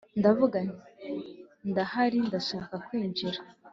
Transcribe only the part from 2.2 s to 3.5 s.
ndashaka kwinjira